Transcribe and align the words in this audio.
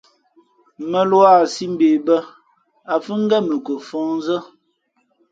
Mᾱluā 0.91 1.33
sī 1.53 1.65
mbe 1.73 1.89
bᾱ, 2.05 2.17
ǎ 2.93 2.95
fhʉ̄ 3.03 3.17
ngén 3.23 3.43
mα 3.49 3.57
ko 3.65 3.73
fαhnzᾱ. 3.87 4.37